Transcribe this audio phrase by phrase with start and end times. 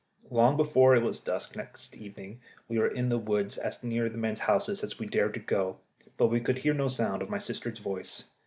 [0.31, 4.09] Long before it was dusk next evening we were in the woods as near to
[4.09, 5.77] the men's houses as we dared to go,
[6.17, 8.23] but we could hear no sound of my sister's voice.